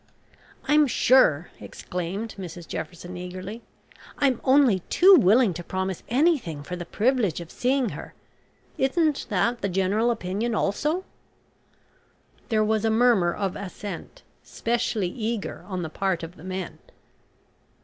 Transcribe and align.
"I'm 0.67 0.87
sure," 0.87 1.51
exclaimed 1.59 2.33
Mrs 2.39 2.67
Jefferson 2.67 3.15
eagerly, 3.17 3.61
"I'm 4.17 4.41
only 4.43 4.79
too 4.89 5.13
willing 5.13 5.53
to 5.53 5.63
promise 5.63 6.01
anything 6.09 6.63
for 6.63 6.75
the 6.75 6.87
privilege 6.87 7.39
of 7.39 7.51
seeing 7.51 7.89
her. 7.89 8.15
Isn't 8.79 9.27
that 9.29 9.61
the 9.61 9.69
general 9.69 10.09
opinion 10.09 10.55
also?" 10.55 11.05
There 12.49 12.63
was 12.63 12.83
a 12.83 12.89
murmur 12.89 13.31
of 13.31 13.55
assent, 13.55 14.23
specially 14.41 15.09
eager 15.09 15.63
on 15.67 15.83
the 15.83 15.87
part 15.87 16.23
of 16.23 16.35
the 16.35 16.43
men. 16.43 16.79